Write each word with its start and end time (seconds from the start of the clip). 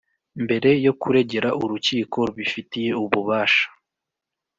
mbere 0.43 0.69
yo 0.85 0.93
kuregera 1.01 1.49
urukiko 1.61 2.17
rubifitiye 2.27 2.91
ububasha 3.03 3.65